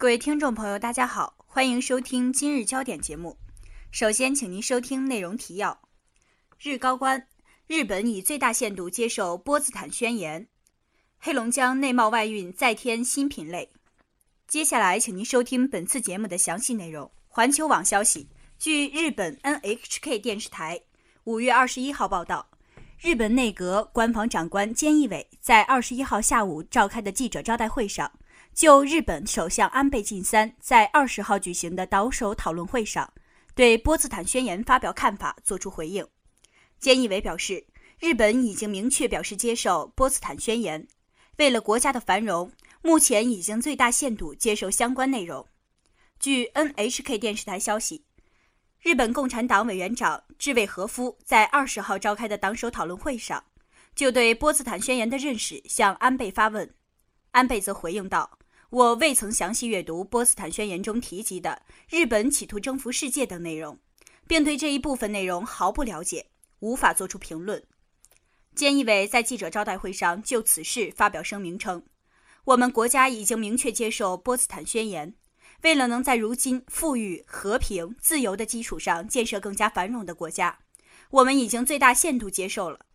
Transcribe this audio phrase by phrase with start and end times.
[0.00, 3.36] 各位听众朋友，大家好，欢迎收听今日焦点节目。
[3.90, 5.82] 首先，请您收听内容提要：
[6.58, 7.28] 日高官，
[7.66, 10.46] 日本以最大限度接受波茨坦宣言；
[11.18, 13.70] 黑龙江内贸外运再添新品类。
[14.48, 17.10] 接下来，请您收听本次节目的详细内容。
[17.28, 20.80] 环球网消息，据日本 NHK 电视台
[21.24, 22.48] 五月二十一号报道。
[22.98, 28.10] 日本内阁官房长官菅义伟在二十一号下午召开的记者招待会上，
[28.60, 33.10] 就日本首相安倍晋三在二十号举行的岛首讨论会上
[33.54, 36.06] 对波茨坦宣言发表看法作出回应。
[36.78, 37.64] 菅义伟表示，
[37.98, 40.86] 日本已经明确表示接受波茨坦宣言，
[41.38, 42.52] 为了国家的繁荣，
[42.82, 45.46] 目前已经最大限度接受相关内容。
[46.18, 48.04] 据 NHK 电视台消息。
[48.82, 53.42] 日本共产党委员长志卫和夫在二十号召开的党首讨论会上，
[53.94, 56.74] 就对波茨坦宣言的认识向安倍发问。
[57.30, 58.38] 安倍则回应道
[58.70, 63.76] ：“我未曾详细阅读波茨坦宣言中提及的日本企图征服世界等内容，
[64.28, 66.26] 并对这一部分内容毫不了解，
[66.60, 67.60] 无法作出评论。”
[68.54, 71.82] 菅义伟在记者招待会上就此事发表声明称
[72.46, 75.14] ：“我们国家已经明确接受波茨坦宣言。”
[75.62, 80.60] 为了能在如今富裕、和平、自由的基础上建设更加繁荣的国家，
[81.10, 82.86] 我们已经最大限度接受了。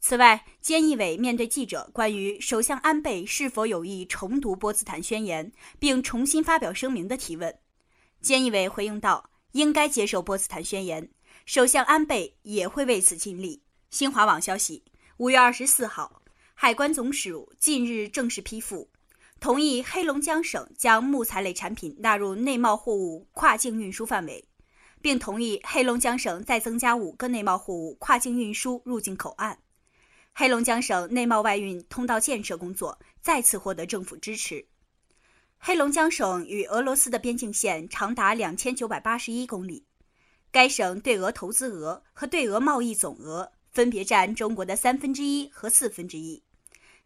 [0.00, 7.58] 此外，菅义伟面对记者关于首相安倍是否有意重读波茨坦宣言并重新发表声明的提问，
[8.22, 11.10] 菅义伟回应道：“应该接受波茨坦宣言，
[11.44, 14.84] 首相安倍也会为此尽力。”新华网消息，
[15.16, 16.22] 五月二十四号，
[16.54, 18.88] 海关总署近日正式批复。
[19.40, 24.44] 同意黑龙江省将木材类产品纳入内贸货物跨境运输范围，
[25.00, 29.58] 并同意黑龙江省再增加五个内贸货物跨境运输入境口岸。
[30.40, 34.64] 黑龙江省内贸外运通道建设工作再次获得政府支持。
[35.58, 39.84] 黑龙江省与俄罗斯的边境线长达两千九百八十一公里，
[40.52, 46.40] 该省对俄投资额和对俄贸易总额分别占中国的三分之一和四分之一。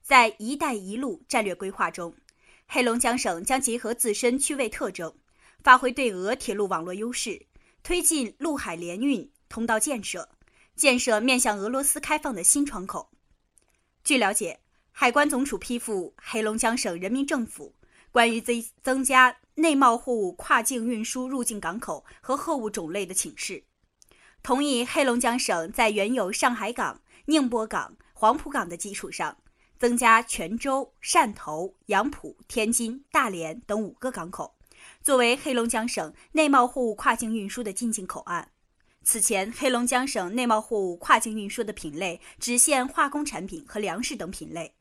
[0.03, 2.15] 在“一带一路”战略规划中，
[2.67, 5.11] 黑龙江省将结合自身区位特征，
[5.65, 7.47] 发挥对俄铁路网络优势，
[7.83, 10.29] 推进陆海联运通道建设，
[10.77, 13.09] 建设面向俄罗斯开放的新窗口。
[14.05, 17.75] 据了解，海关总署批复黑龙江省人民政府
[18.11, 23.65] 关于增增加内贸货物跨境运输入境港口和货物种类的请示，
[24.43, 29.37] 同意黑龙江省在原有上海港、宁波港、黄埔港的基础上。
[29.79, 34.55] 增加泉州、汕头、杨浦、天津、大连等五个港口，
[35.03, 38.53] 作为黑龙江省内贸货物跨境运输的进境口岸。
[39.05, 44.75] 此前，黑龙江省内贸货物跨境运输的品类只限化工产品和粮食等品类。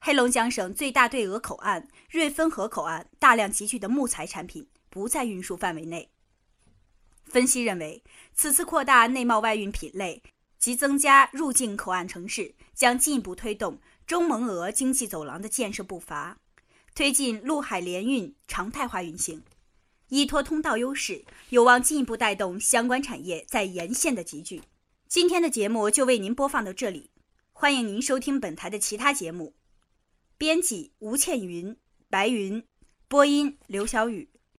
[0.00, 6.10] 黑龙江省最大对俄口岸瑞芬河口岸大量集聚的木材产品不在运输范围内。
[7.24, 8.02] 分析认为，
[8.34, 10.22] 此次扩大内贸外运品类
[10.58, 13.78] 及增加入境口岸城市，将进一步推动。
[14.04, 16.36] 中蒙俄经济走廊的建设步伐，
[16.94, 19.42] 推进陆海联运常态化运行，
[20.12, 24.60] 依托通道优势，有望进一步带动相关产业在沿线的集聚。
[25.08, 27.08] 今天的节目就为您播放到这里，
[27.50, 29.54] 欢迎您收听本台的其他节目。
[30.36, 31.74] 编辑吴倩云、
[32.10, 32.62] 白云，
[33.08, 34.28] 播音刘小雨。